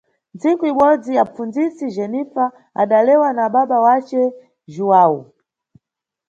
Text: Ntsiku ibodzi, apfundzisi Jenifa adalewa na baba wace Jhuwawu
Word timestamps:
Ntsiku 0.35 0.63
ibodzi, 0.71 1.13
apfundzisi 1.23 1.83
Jenifa 1.95 2.45
adalewa 2.81 3.29
na 3.37 3.45
baba 3.53 3.77
wace 3.85 4.21
Jhuwawu 4.73 5.21